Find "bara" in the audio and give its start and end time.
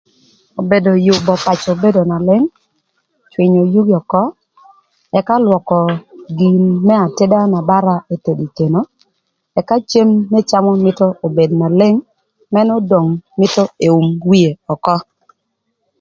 7.69-7.95